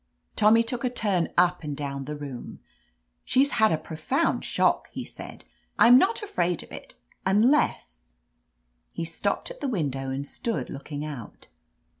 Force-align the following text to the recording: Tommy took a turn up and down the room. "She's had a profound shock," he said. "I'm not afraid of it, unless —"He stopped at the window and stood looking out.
Tommy 0.35 0.63
took 0.63 0.83
a 0.83 0.89
turn 0.89 1.29
up 1.37 1.63
and 1.63 1.77
down 1.77 2.05
the 2.05 2.15
room. 2.15 2.57
"She's 3.23 3.51
had 3.61 3.71
a 3.71 3.77
profound 3.77 4.43
shock," 4.43 4.89
he 4.89 5.05
said. 5.05 5.45
"I'm 5.77 5.99
not 5.99 6.23
afraid 6.23 6.63
of 6.63 6.71
it, 6.71 6.95
unless 7.23 8.13
—"He 8.95 9.05
stopped 9.05 9.51
at 9.51 9.61
the 9.61 9.67
window 9.67 10.09
and 10.09 10.25
stood 10.25 10.71
looking 10.71 11.05
out. 11.05 11.49